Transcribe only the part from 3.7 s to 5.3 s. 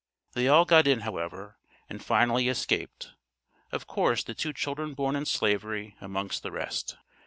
of course the two children born in